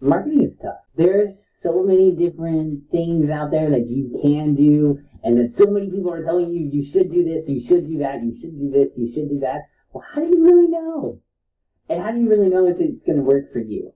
[0.00, 0.78] marketing is tough.
[0.96, 5.90] There's so many different things out there that you can do, and that so many
[5.90, 8.70] people are telling you you should do this, you should do that, you should do
[8.70, 9.62] this, you should do that.
[9.92, 11.20] Well, how do you really know?
[11.88, 13.92] And how do you really know if it's going to work for you?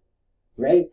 [0.57, 0.87] Right?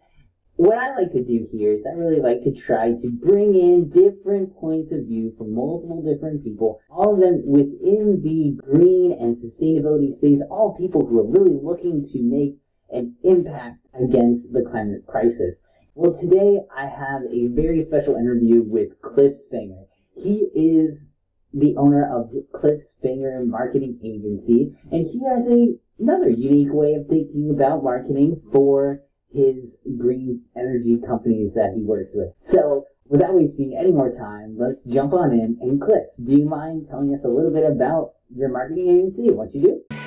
[0.55, 3.89] What I like to do here is I really like to try to bring in
[3.89, 9.37] different points of view from multiple different people, all of them within the green and
[9.37, 12.57] sustainability space, all people who are really looking to make
[12.91, 15.61] an impact against the climate crisis.
[15.95, 19.85] Well, today I have a very special interview with Cliff Spenger.
[20.15, 21.07] He is
[21.53, 27.07] the owner of Cliff Spenger Marketing Agency, and he has a, another unique way of
[27.07, 32.33] thinking about marketing for his green energy companies that he works with.
[32.41, 35.57] So, without wasting any more time, let's jump on in.
[35.61, 39.53] And Cliff, do you mind telling us a little bit about your marketing agency, what
[39.53, 39.98] you do?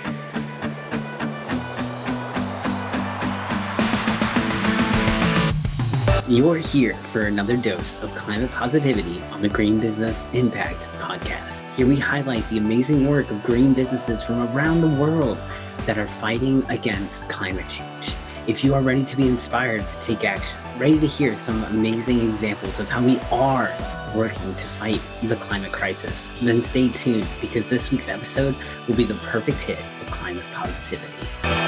[6.29, 11.65] You're here for another dose of climate positivity on the Green Business Impact Podcast.
[11.75, 15.37] Here we highlight the amazing work of green businesses from around the world
[15.79, 18.15] that are fighting against climate change.
[18.47, 22.21] If you are ready to be inspired to take action, ready to hear some amazing
[22.31, 23.69] examples of how we are
[24.15, 28.55] working to fight the climate crisis, then stay tuned because this week's episode
[28.87, 31.62] will be the perfect hit of climate positivity.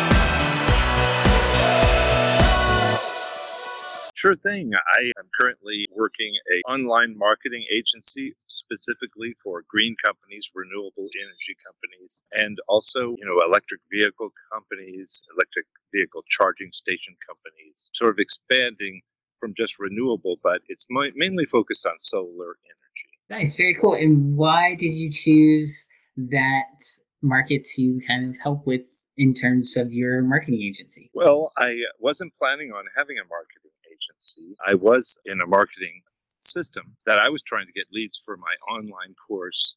[4.24, 4.72] Sure thing.
[4.96, 12.22] I am currently working a online marketing agency specifically for green companies, renewable energy companies,
[12.32, 19.02] and also, you know, electric vehicle companies, electric vehicle charging station companies, sort of expanding
[19.38, 23.10] from just renewable, but it's mainly focused on solar energy.
[23.28, 23.92] Nice, very cool.
[23.92, 25.86] And why did you choose
[26.16, 26.80] that
[27.20, 28.86] market to kind of help with
[29.18, 31.10] in terms of your marketing agency?
[31.12, 33.63] Well, I wasn't planning on having a marketing
[34.04, 34.56] agency.
[34.66, 36.02] I was in a marketing
[36.40, 39.76] system that I was trying to get leads for my online course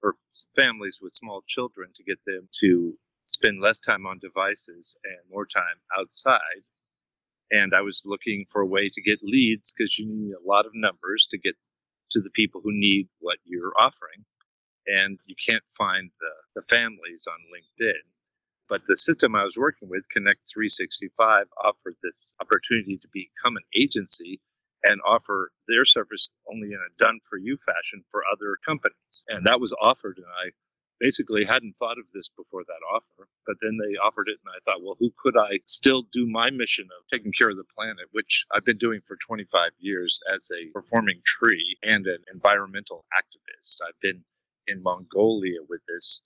[0.00, 0.14] for
[0.54, 5.46] families with small children to get them to spend less time on devices and more
[5.46, 6.62] time outside.
[7.50, 10.66] And I was looking for a way to get leads because you need a lot
[10.66, 11.54] of numbers to get
[12.12, 14.24] to the people who need what you're offering.
[14.86, 18.06] And you can't find the, the families on LinkedIn.
[18.68, 23.62] But the system I was working with, Connect 365, offered this opportunity to become an
[23.74, 24.40] agency
[24.82, 29.24] and offer their service only in a done for you fashion for other companies.
[29.28, 30.50] And that was offered, and I
[30.98, 33.28] basically hadn't thought of this before that offer.
[33.46, 36.50] But then they offered it, and I thought, well, who could I still do my
[36.50, 40.48] mission of taking care of the planet, which I've been doing for 25 years as
[40.50, 43.78] a performing tree and an environmental activist?
[43.86, 44.24] I've been
[44.66, 46.22] in Mongolia with this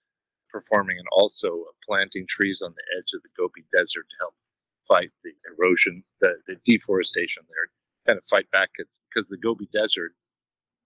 [0.52, 4.34] performing and also planting trees on the edge of the Gobi Desert to help
[4.86, 7.70] fight the erosion, the, the deforestation there,
[8.06, 10.12] kind of fight back because the Gobi Desert,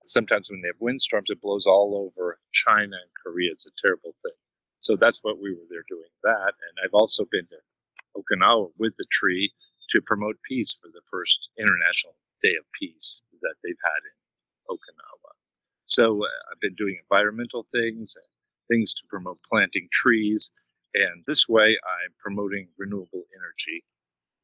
[0.04, 3.50] sometimes when they have windstorms, it blows all over China and Korea.
[3.52, 4.36] It's a terrible thing.
[4.78, 6.52] So that's what we were there doing that.
[6.60, 7.60] And I've also been to
[8.20, 9.52] Okinawa with the tree
[9.90, 14.16] to promote peace for the first International Day of Peace that they've had in
[14.68, 15.32] Okinawa.
[15.86, 18.26] So uh, I've been doing environmental things and
[18.68, 20.50] things to promote planting trees.
[20.94, 23.84] And this way, I'm promoting renewable energy,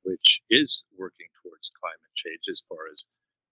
[0.03, 3.07] which is working towards climate change as far as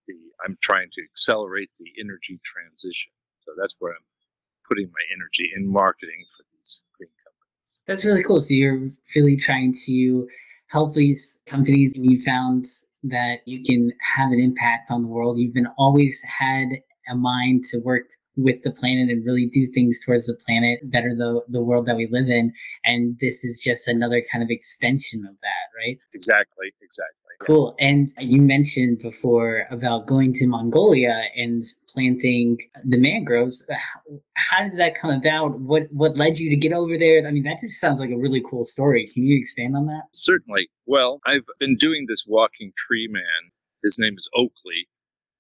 [0.07, 0.15] the,
[0.45, 3.13] I'm trying to accelerate the energy transition.
[3.45, 4.07] So that's where I'm
[4.69, 7.83] putting my energy in marketing for these green companies.
[7.87, 8.41] That's really cool.
[8.41, 10.29] So you're really trying to
[10.69, 12.67] help these companies and you found
[13.05, 15.39] that you can have an impact on the world.
[15.39, 16.69] You've been always had
[17.09, 18.05] a mind to work
[18.39, 21.97] with the planet and really do things towards the planet, better the, the world that
[21.97, 22.53] we live in.
[22.85, 25.99] And this is just another kind of extension of that, right?
[26.15, 27.15] Exactly, exactly.
[27.41, 27.75] Cool.
[27.79, 33.65] And you mentioned before about going to Mongolia and planting the mangroves.
[34.35, 35.59] How did that come about?
[35.61, 37.25] What what led you to get over there?
[37.27, 39.09] I mean, that just sounds like a really cool story.
[39.13, 40.03] Can you expand on that?
[40.13, 40.69] Certainly.
[40.87, 43.53] Well, I've been doing this walking tree man.
[43.85, 44.89] His name is Oakley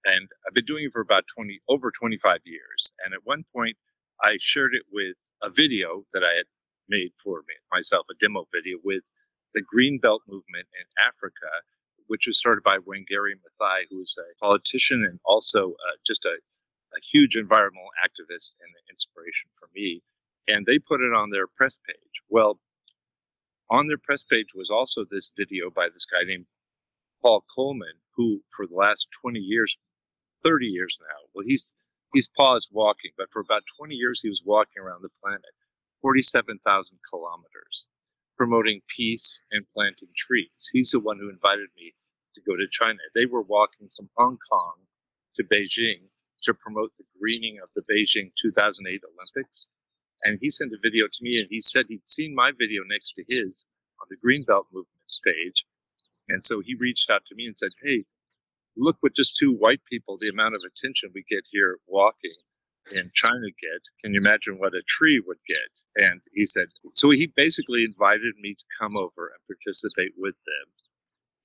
[0.08, 2.92] and I've been doing it for about 20 over 25 years.
[3.04, 3.76] And at one point,
[4.24, 6.48] I shared it with a video that I had
[6.88, 9.02] made for me, myself, a demo video with
[9.54, 11.62] the Green Belt movement in Africa,
[12.06, 16.40] which was started by Wangari Maathai, who is a politician and also uh, just a,
[16.96, 20.02] a huge environmental activist and an inspiration for me.
[20.48, 22.24] And they put it on their press page.
[22.30, 22.58] Well,
[23.70, 26.46] on their press page was also this video by this guy named
[27.22, 29.76] Paul Coleman, who for the last 20 years
[30.44, 31.28] 30 years now.
[31.34, 31.74] Well, he's
[32.12, 35.54] he's paused walking, but for about 20 years he was walking around the planet,
[36.02, 37.86] 47,000 kilometers,
[38.36, 40.70] promoting peace and planting trees.
[40.72, 41.94] He's the one who invited me
[42.34, 43.00] to go to China.
[43.14, 44.86] They were walking from Hong Kong
[45.36, 46.10] to Beijing
[46.42, 49.68] to promote the greening of the Beijing 2008 Olympics.
[50.24, 53.12] And he sent a video to me and he said he'd seen my video next
[53.12, 53.66] to his
[54.00, 55.64] on the Greenbelt Movement's page.
[56.28, 58.04] And so he reached out to me and said, Hey,
[58.78, 62.34] look what just two white people, the amount of attention we get here walking
[62.92, 63.82] in China get.
[64.02, 66.04] Can you imagine what a tree would get?
[66.06, 70.66] And he said, so he basically invited me to come over and participate with them.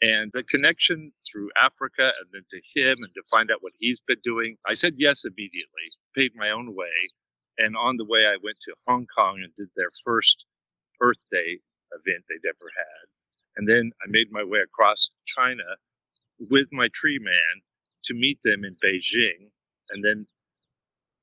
[0.02, 4.02] And the connection through Africa and then to him and to find out what he's
[4.02, 7.12] been doing, I said yes immediately, paid my own way.
[7.58, 10.46] And on the way, I went to Hong Kong and did their first
[11.02, 11.60] Earth Day
[11.94, 13.06] event they'd ever had.
[13.56, 15.78] And then I made my way across China
[16.40, 17.62] with my tree man
[18.06, 19.50] to meet them in Beijing.
[19.90, 20.28] And then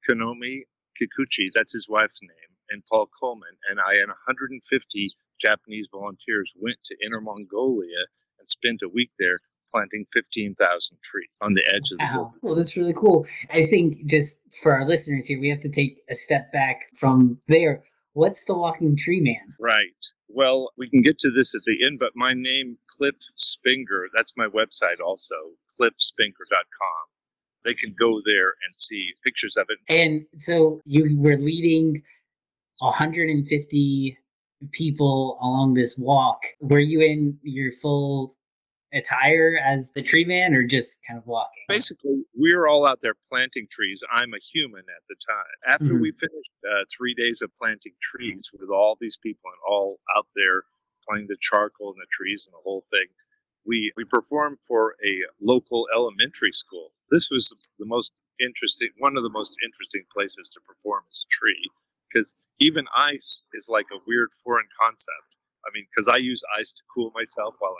[0.08, 0.62] Konomi
[1.00, 5.10] Kikuchi, that's his wife's name, and Paul Coleman, and I and 150
[5.44, 8.06] Japanese volunteers went to Inner Mongolia
[8.38, 9.38] and spent a week there
[9.70, 12.34] planting 15,000 trees on the edge of the wow.
[12.42, 13.26] Well, that's really cool.
[13.52, 17.38] I think just for our listeners here, we have to take a step back from
[17.46, 17.84] there.
[18.20, 19.54] What's the walking tree man?
[19.58, 19.96] Right.
[20.28, 24.34] Well, we can get to this at the end, but my name, Cliff Spenger, that's
[24.36, 25.34] my website also,
[25.80, 27.06] cliffspenger.com.
[27.64, 29.78] They can go there and see pictures of it.
[29.88, 32.02] And so you were leading
[32.80, 34.18] 150
[34.72, 36.40] people along this walk.
[36.60, 38.34] Were you in your full
[38.92, 41.64] attire as the tree man or just kind of walking?
[41.68, 44.02] Basically, we were all out there planting trees.
[44.12, 45.74] I'm a human at the time.
[45.74, 46.02] After mm-hmm.
[46.02, 50.26] we finished uh, three days of planting trees with all these people and all out
[50.34, 50.64] there
[51.08, 53.06] playing the charcoal and the trees and the whole thing,
[53.66, 56.92] we, we performed for a local elementary school.
[57.10, 61.30] This was the most interesting, one of the most interesting places to perform as a
[61.30, 61.70] tree
[62.10, 65.30] because even ice is like a weird foreign concept.
[65.64, 67.79] I mean, because I use ice to cool myself while I'm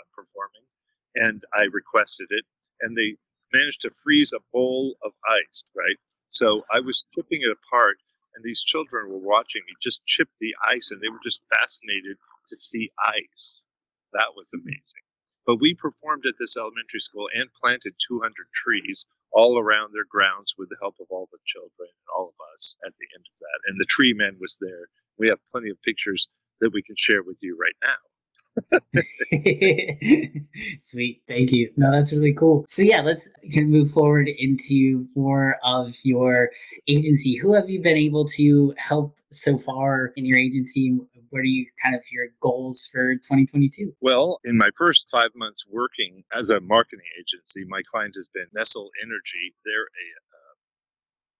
[1.21, 2.45] and I requested it,
[2.81, 3.17] and they
[3.53, 5.97] managed to freeze a bowl of ice, right?
[6.29, 7.97] So I was chipping it apart,
[8.33, 12.17] and these children were watching me just chip the ice, and they were just fascinated
[12.47, 13.65] to see ice.
[14.13, 15.05] That was amazing.
[15.45, 20.55] But we performed at this elementary school and planted 200 trees all around their grounds
[20.57, 23.37] with the help of all the children and all of us at the end of
[23.39, 23.59] that.
[23.67, 24.89] And the tree man was there.
[25.17, 26.27] We have plenty of pictures
[26.59, 28.10] that we can share with you right now.
[30.81, 31.21] Sweet.
[31.27, 31.71] Thank you.
[31.77, 32.65] No, that's really cool.
[32.67, 36.49] So yeah, let's of move forward into more of your
[36.87, 37.37] agency.
[37.37, 40.97] Who have you been able to help so far in your agency?
[41.29, 43.93] What are you kind of your goals for 2022?
[44.01, 48.47] Well, in my first five months working as a marketing agency, my client has been
[48.53, 49.55] Nestle Energy.
[49.63, 50.55] They're a uh,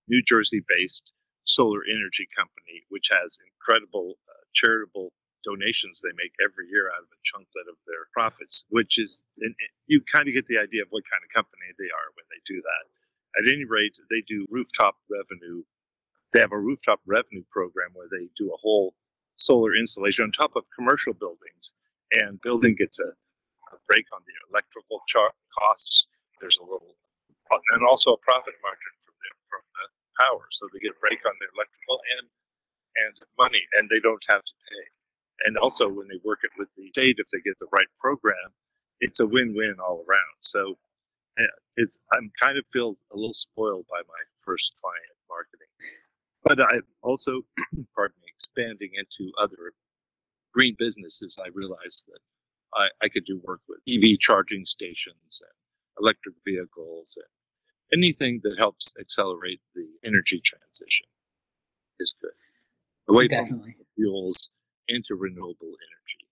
[0.08, 1.12] New Jersey based
[1.44, 5.12] solar energy company, which has incredible uh, charitable
[5.44, 9.26] donations they make every year out of a chunk of their profits, which is,
[9.88, 12.42] you kind of get the idea of what kind of company they are when they
[12.48, 12.86] do that.
[13.40, 15.64] At any rate, they do rooftop revenue.
[16.34, 18.94] They have a rooftop revenue program where they do a whole
[19.36, 21.74] solar installation on top of commercial buildings,
[22.12, 23.10] and building gets a,
[23.74, 26.08] a break on the electrical char- costs.
[26.40, 26.96] There's a little,
[27.74, 29.86] and also a profit margin from the, from the
[30.20, 32.28] power, so they get a break on the electrical and
[32.98, 34.84] and money, and they don't have to pay
[35.46, 38.54] and also when they work it with the state, if they get the right program,
[39.00, 40.38] it's a win-win all around.
[40.42, 40.78] So
[41.40, 41.44] eh,
[41.78, 45.72] it's I'm kind of feel a little spoiled by my first client marketing,
[46.44, 47.42] but I also,
[47.96, 49.74] pardon me, expanding into other
[50.54, 51.38] green businesses.
[51.44, 52.20] I realized that
[52.74, 55.52] I, I could do work with EV charging stations and
[56.00, 61.08] electric vehicles and anything that helps accelerate the energy transition
[62.00, 62.32] is good.
[63.08, 63.74] Away Definitely.
[63.74, 64.50] from fuels
[64.92, 66.28] into renewable energy.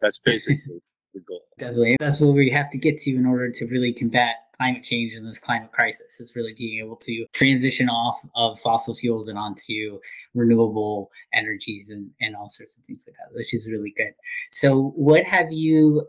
[0.00, 0.82] That's basically
[1.14, 1.42] the goal.
[1.58, 1.96] Definitely.
[2.00, 5.26] That's what we have to get to in order to really combat climate change and
[5.26, 9.98] this climate crisis is really being able to transition off of fossil fuels and onto
[10.34, 14.12] renewable energies and, and all sorts of things like that, which is really good.
[14.50, 16.06] So what have you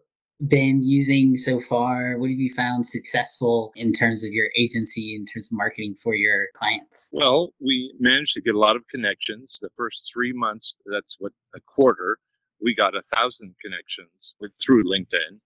[0.47, 2.17] been using so far?
[2.17, 6.15] What have you found successful in terms of your agency, in terms of marketing for
[6.15, 7.09] your clients?
[7.11, 9.59] Well, we managed to get a lot of connections.
[9.61, 12.17] The first three months, that's what a quarter,
[12.61, 15.39] we got a thousand connections with, through LinkedIn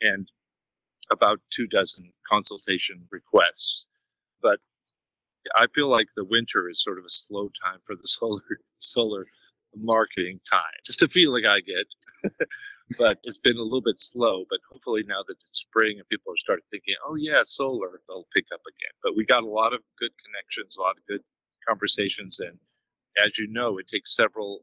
[0.00, 0.28] and
[1.12, 3.86] about two dozen consultation requests.
[4.42, 4.60] But
[5.56, 8.42] I feel like the winter is sort of a slow time for the solar
[8.78, 9.26] solar
[9.76, 10.60] marketing time.
[10.84, 12.32] Just a feeling I get.
[12.98, 14.44] but it's been a little bit slow.
[14.48, 18.26] But hopefully now that it's spring and people are starting thinking, oh yeah, solar, they'll
[18.34, 18.92] pick up again.
[19.02, 21.22] But we got a lot of good connections, a lot of good
[21.66, 22.58] conversations, and
[23.24, 24.60] as you know, it takes several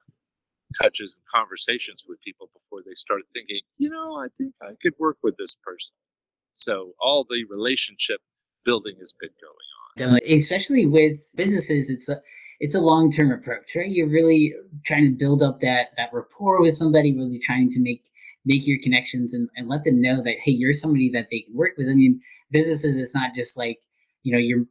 [0.81, 4.93] touches and conversations with people before they start thinking, you know, I think I could
[4.99, 5.93] work with this person.
[6.53, 8.19] So all the relationship
[8.65, 10.19] building has been going on.
[10.27, 12.21] Especially with businesses, it's a
[12.59, 13.89] it's a long term approach, right?
[13.89, 14.53] You're really
[14.85, 18.03] trying to build up that that rapport with somebody, really trying to make
[18.45, 21.55] make your connections and, and let them know that hey, you're somebody that they can
[21.55, 21.87] work with.
[21.87, 22.19] I mean,
[22.51, 23.79] businesses it's not just like,
[24.23, 24.65] you know, you're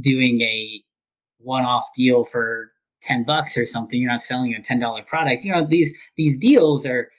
[0.00, 0.82] doing a
[1.38, 2.72] one off deal for
[3.04, 4.00] 10 bucks or something.
[4.00, 5.44] You're not selling a $10 product.
[5.44, 7.10] You know, these these deals are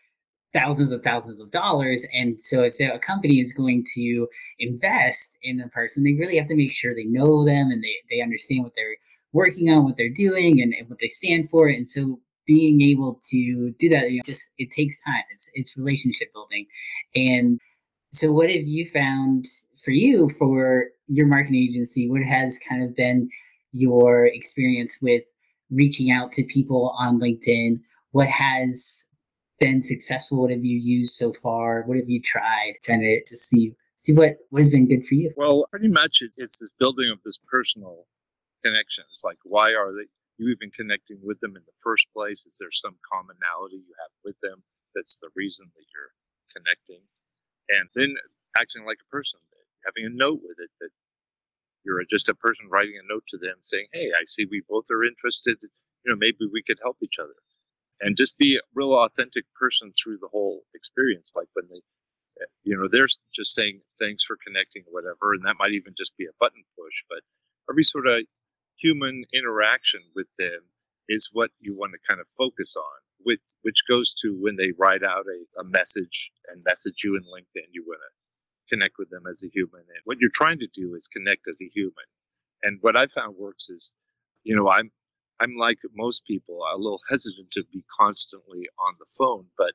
[0.54, 2.06] thousands of thousands of dollars.
[2.14, 4.28] And so if a company is going to
[4.60, 7.96] invest in a person, they really have to make sure they know them and they,
[8.10, 8.98] they understand what they're
[9.34, 11.68] working on, what they're doing and, and what they stand for.
[11.68, 15.24] And so being able to do that, you know, just it takes time.
[15.32, 16.66] It's it's relationship building.
[17.16, 17.60] And
[18.12, 19.46] so what have you found
[19.84, 22.10] for you for your marketing agency?
[22.10, 23.30] What has kind of been
[23.74, 25.24] your experience with
[25.70, 27.82] reaching out to people on LinkedIn?
[28.12, 29.06] What has
[29.60, 30.42] been successful?
[30.42, 31.84] What have you used so far?
[31.84, 32.74] What have you tried?
[32.84, 35.34] Trying to just see see what, what has been good for you.
[35.36, 38.06] Well, pretty much it, it's this building of this personal
[38.64, 39.04] connection.
[39.12, 42.46] It's like why are they you even connecting with them in the first place?
[42.46, 44.64] Is there some commonality you have with them
[44.94, 46.14] that's the reason that you're
[46.54, 47.04] connecting?
[47.70, 48.16] And then
[48.58, 49.40] acting like a person,
[49.86, 50.90] having a note with it that
[51.84, 54.86] you're just a person writing a note to them saying, Hey, I see we both
[54.92, 55.58] are interested.
[55.62, 57.36] You know, maybe we could help each other
[58.02, 61.34] and just be a real authentic person through the whole experience.
[61.36, 61.82] Like when they,
[62.64, 66.26] you know, they're just saying thanks for connecting whatever, and that might even just be
[66.26, 67.22] a button push, but
[67.70, 68.22] every sort of
[68.82, 70.70] human interaction with them
[71.10, 74.72] is what you want to kind of focus on, with which goes to when they
[74.78, 79.10] write out a, a message and message you in LinkedIn, you want to connect with
[79.10, 79.82] them as a human.
[79.82, 82.08] And what you're trying to do is connect as a human.
[82.64, 83.96] And what I found works is,
[84.44, 84.92] you know, I'm
[85.40, 89.46] I'm like most people, a little hesitant to be constantly on the phone.
[89.56, 89.74] But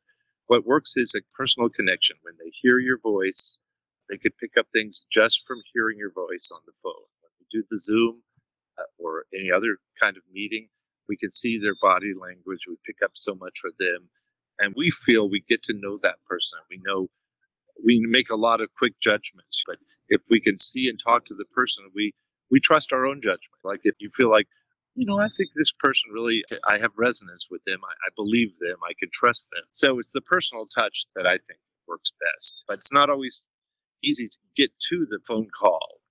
[0.48, 2.16] what works is a personal connection.
[2.22, 3.58] When they hear your voice,
[4.10, 7.06] they could pick up things just from hearing your voice on the phone.
[7.22, 8.22] When we do the Zoom
[8.78, 10.68] Uh, or any other kind of meeting,
[11.08, 12.60] we can see their body language.
[12.66, 14.08] We pick up so much for them.
[14.60, 16.58] And we feel we get to know that person.
[16.70, 17.08] We know
[17.84, 19.62] we make a lot of quick judgments.
[19.66, 19.76] But
[20.08, 22.14] if we can see and talk to the person, we
[22.50, 23.60] we trust our own judgment.
[23.64, 24.46] Like if you feel like
[24.94, 27.78] you know, I think this person really, I have resonance with them.
[27.82, 28.76] I, I, believe them.
[28.84, 29.64] I can trust them.
[29.72, 32.62] So it's the personal touch that I think works best.
[32.68, 33.46] But it's not always
[34.04, 36.01] easy to get to the phone call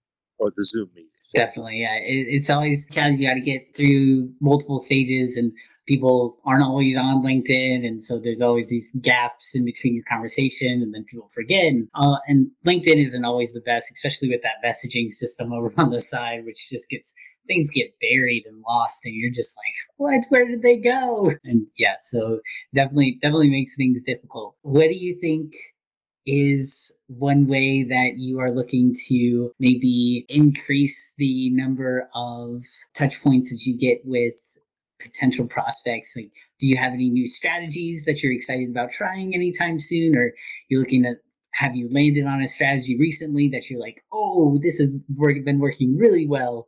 [0.41, 1.09] or the Zoom meeting.
[1.33, 1.81] Definitely.
[1.81, 1.95] Yeah.
[1.97, 3.21] It, it's always challenging.
[3.21, 5.53] You got to get through multiple stages and
[5.87, 7.85] people aren't always on LinkedIn.
[7.85, 11.65] And so there's always these gaps in between your conversation and then people forget.
[11.65, 15.91] And, uh, and LinkedIn isn't always the best, especially with that messaging system over on
[15.91, 17.13] the side, which just gets
[17.47, 21.65] things get buried and lost and you're just like what where did they go and
[21.75, 22.39] yeah so
[22.71, 25.51] definitely definitely makes things difficult what do you think
[26.25, 32.63] is one way that you are looking to maybe increase the number of
[32.93, 34.35] touch points that you get with
[34.99, 36.13] potential prospects?
[36.15, 40.15] Like do you have any new strategies that you're excited about trying anytime soon?
[40.15, 40.33] Or
[40.69, 41.17] you're looking at
[41.53, 45.97] have you landed on a strategy recently that you're like oh this has been working
[45.97, 46.67] really well.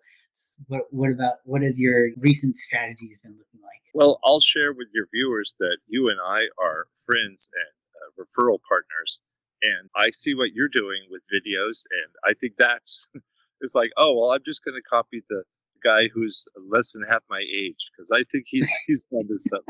[0.68, 3.82] What what about what has your recent strategies been looking like?
[3.94, 8.58] Well, I'll share with your viewers that you and I are friends and uh, referral
[8.68, 9.22] partners,
[9.64, 13.12] and I see what you're doing with videos, and I think that's
[13.62, 15.44] it's like, oh well, I'm just going to copy the
[15.84, 19.64] guy who's less than half my age because I think he's he's done this stuff.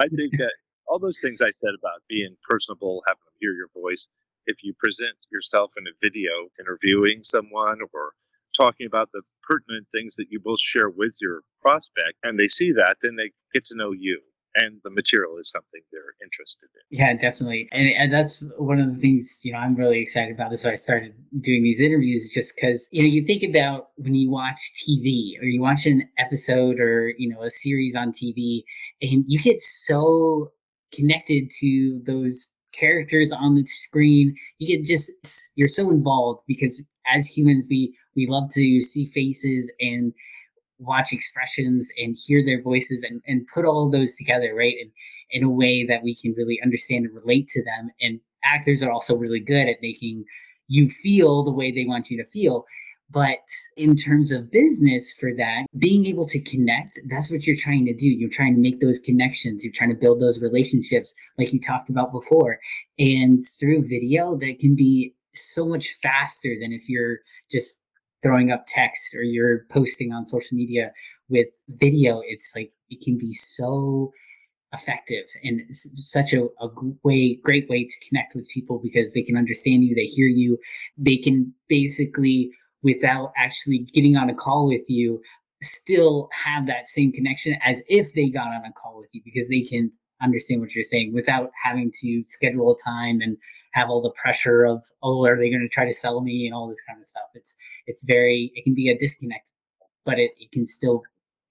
[0.00, 0.52] I think that
[0.86, 4.08] all those things I said about being personable, having them hear your voice.
[4.46, 8.12] If you present yourself in a video interviewing someone or
[8.56, 12.72] talking about the pertinent things that you both share with your prospect and they see
[12.72, 14.20] that, then they get to know you
[14.58, 16.98] and the material is something they're interested in.
[16.98, 17.68] Yeah, definitely.
[17.72, 20.50] And, and that's one of the things, you know, I'm really excited about.
[20.50, 24.30] This I started doing these interviews just because, you know, you think about when you
[24.30, 28.62] watch TV or you watch an episode or, you know, a series on TV
[29.00, 30.52] and you get so
[30.94, 34.34] connected to those characters on the screen.
[34.58, 35.12] You get just,
[35.54, 40.12] you're so involved because as humans, we we love to see faces and
[40.78, 44.76] watch expressions and hear their voices and, and put all those together, right?
[44.80, 44.90] And
[45.30, 47.90] in a way that we can really understand and relate to them.
[48.00, 50.24] And actors are also really good at making
[50.68, 52.64] you feel the way they want you to feel.
[53.10, 53.38] But
[53.76, 57.94] in terms of business for that, being able to connect, that's what you're trying to
[57.94, 58.06] do.
[58.06, 59.64] You're trying to make those connections.
[59.64, 62.58] You're trying to build those relationships like you talked about before.
[62.98, 67.18] And through video, that can be so much faster than if you're
[67.50, 67.80] just
[68.22, 70.92] throwing up text or you're posting on social media
[71.28, 74.12] with video it's like it can be so
[74.72, 76.68] effective and such a, a
[77.02, 80.58] way great way to connect with people because they can understand you they hear you
[80.96, 82.50] they can basically
[82.82, 85.20] without actually getting on a call with you
[85.62, 89.48] still have that same connection as if they got on a call with you because
[89.48, 89.90] they can
[90.22, 93.36] understand what you're saying without having to schedule a time and
[93.72, 96.46] have all the pressure of oh are they going to try to sell me?
[96.46, 97.28] and all this kind of stuff.
[97.34, 97.54] It's
[97.86, 99.46] it's very it can be a disconnect
[100.04, 101.02] but it, it can still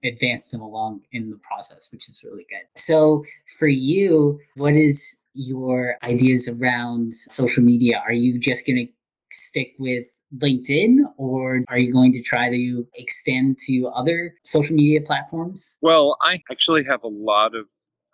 [0.04, 2.66] advance them along in the process which is really good.
[2.80, 3.24] So
[3.60, 8.02] for you what is your ideas around social media?
[8.06, 8.94] Are you just going to
[9.30, 10.06] stick with
[10.36, 15.76] LinkedIn or are you going to try to extend to other social media platforms?
[15.82, 17.66] Well, I actually have a lot of,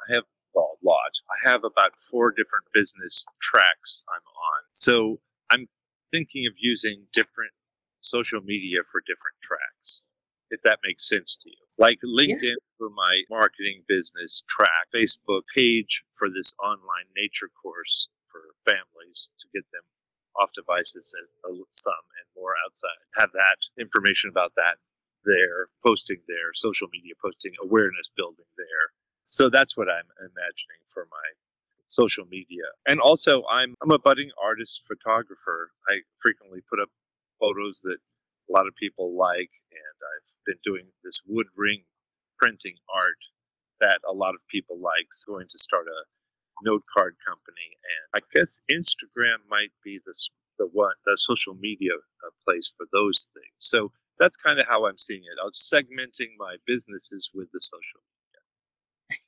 [0.07, 0.23] I have
[0.59, 1.19] lot.
[1.29, 4.61] I have about four different business tracks I'm on.
[4.73, 5.19] So
[5.49, 5.67] I'm
[6.11, 7.53] thinking of using different
[8.01, 10.05] social media for different tracks,
[10.49, 11.63] if that makes sense to you.
[11.79, 12.77] Like LinkedIn yeah.
[12.77, 19.47] for my marketing business track, Facebook page for this online nature course for families to
[19.53, 19.83] get them
[20.39, 21.27] off devices and
[21.69, 23.01] some and more outside.
[23.15, 24.77] Have that information about that
[25.25, 28.82] there, posting there, social media posting, awareness building there.
[29.33, 31.27] So that's what I'm imagining for my
[31.87, 32.69] social media.
[32.85, 35.71] And also I'm I'm a budding artist photographer.
[35.89, 36.89] I frequently put up
[37.39, 41.81] photos that a lot of people like and I've been doing this wood ring
[42.37, 43.17] printing art
[43.81, 45.09] that a lot of people like.
[45.09, 46.05] So going to start a
[46.63, 50.13] note card company, and I guess Instagram might be the
[50.59, 53.57] the one the social media uh, place for those things.
[53.57, 55.41] So that's kind of how I'm seeing it.
[55.43, 58.05] I'm segmenting my businesses with the social.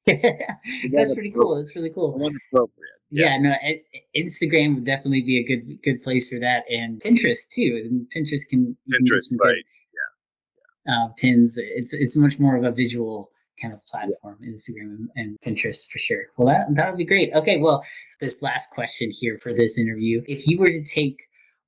[0.92, 1.56] that's pretty cool.
[1.56, 2.14] That's really cool.
[2.16, 2.96] Appropriate.
[3.10, 3.38] Yeah.
[3.38, 3.56] yeah, no,
[4.16, 7.82] Instagram would definitely be a good good place for that, and Pinterest too.
[7.86, 9.56] And Pinterest can Pinterest, right?
[9.56, 11.06] Good, yeah, yeah.
[11.06, 11.56] Uh, pins.
[11.58, 13.32] It's it's much more of a visual
[13.62, 16.26] kind of platform, Instagram and Pinterest for sure.
[16.38, 17.34] Well, that that would be great.
[17.34, 17.84] Okay, well,
[18.20, 21.18] this last question here for this interview: If you were to take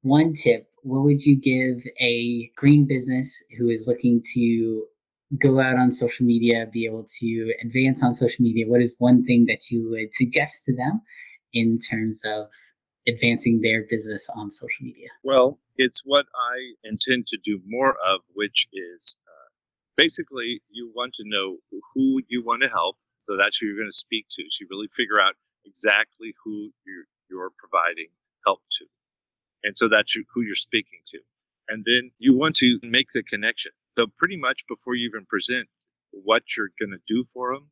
[0.01, 4.85] one tip, what would you give a green business who is looking to
[5.39, 8.65] go out on social media, be able to advance on social media?
[8.67, 11.01] What is one thing that you would suggest to them
[11.53, 12.47] in terms of
[13.07, 15.09] advancing their business on social media?
[15.23, 19.49] Well, it's what I intend to do more of, which is uh,
[19.95, 21.57] basically you want to know
[21.93, 22.97] who you want to help.
[23.17, 24.43] So that's who you're going to speak to.
[24.43, 25.35] So you really figure out
[25.65, 28.07] exactly who you're, you're providing
[28.45, 28.85] help to.
[29.63, 31.19] And so that's who you're speaking to.
[31.67, 33.71] And then you want to make the connection.
[33.97, 35.69] So pretty much before you even present
[36.11, 37.71] what you're going to do for them,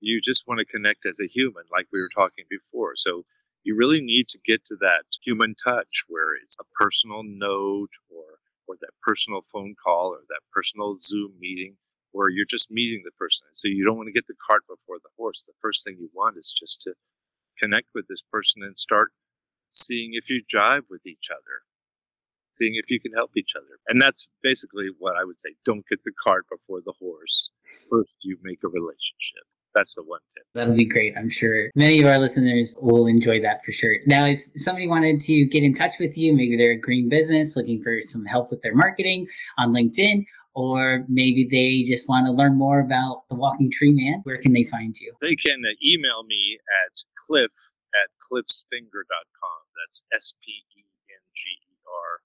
[0.00, 2.92] you just want to connect as a human, like we were talking before.
[2.96, 3.24] So
[3.62, 8.40] you really need to get to that human touch where it's a personal note or
[8.68, 11.76] or that personal phone call or that personal Zoom meeting
[12.10, 13.46] where you're just meeting the person.
[13.52, 15.44] So you don't want to get the cart before the horse.
[15.46, 16.94] The first thing you want is just to
[17.62, 19.12] connect with this person and start
[19.68, 21.62] seeing if you jive with each other,
[22.58, 23.78] seeing if you can help each other.
[23.88, 25.50] And that's basically what I would say.
[25.64, 27.50] Don't get the cart before the horse.
[27.90, 29.44] First, you make a relationship
[29.76, 30.44] that's the one tip.
[30.54, 31.14] That'll be great.
[31.16, 33.98] I'm sure many of our listeners will enjoy that for sure.
[34.06, 37.56] Now, if somebody wanted to get in touch with you, maybe they're a green business
[37.56, 42.32] looking for some help with their marketing on LinkedIn, or maybe they just want to
[42.32, 45.12] learn more about the Walking Tree Man, where can they find you?
[45.20, 47.52] They can uh, email me at cliff
[48.02, 49.60] at cliffspenger.com.
[49.84, 50.85] That's S P E N G R,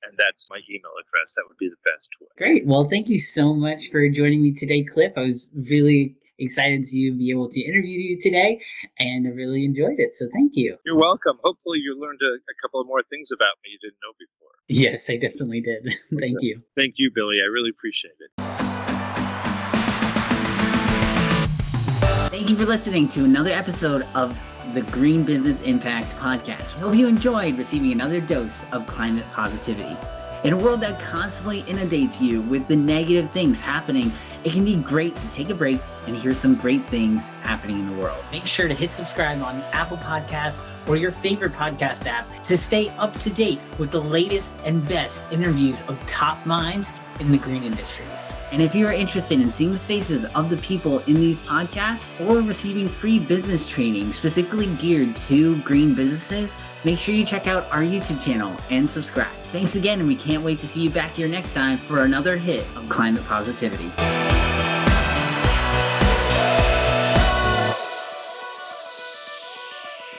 [0.03, 1.35] and that's my email address.
[1.37, 2.29] That would be the best way.
[2.37, 2.67] Great.
[2.67, 5.13] Well, thank you so much for joining me today, Cliff.
[5.17, 8.61] I was really excited to be able to interview you today
[8.99, 10.15] and I really enjoyed it.
[10.15, 10.79] So thank you.
[10.85, 11.39] You're welcome.
[11.45, 14.51] Hopefully, you learned a, a couple of more things about me you didn't know before.
[14.69, 15.93] Yes, I definitely did.
[16.19, 16.63] thank you.
[16.77, 17.39] Thank you, Billy.
[17.43, 18.31] I really appreciate it.
[22.31, 24.39] Thank you for listening to another episode of
[24.75, 26.77] the Green Business Impact Podcast.
[26.77, 29.97] I hope you enjoyed receiving another dose of climate positivity.
[30.45, 34.13] In a world that constantly inundates you with the negative things happening,
[34.45, 37.91] it can be great to take a break and hear some great things happening in
[37.91, 38.25] the world.
[38.31, 42.89] Make sure to hit subscribe on Apple Podcasts or your favorite podcast app to stay
[42.91, 47.63] up to date with the latest and best interviews of top minds in the green
[47.63, 48.33] industries.
[48.51, 52.11] And if you are interested in seeing the faces of the people in these podcasts
[52.27, 57.71] or receiving free business training specifically geared to green businesses, make sure you check out
[57.71, 59.29] our YouTube channel and subscribe.
[59.53, 62.37] Thanks again, and we can't wait to see you back here next time for another
[62.37, 63.91] hit of climate positivity.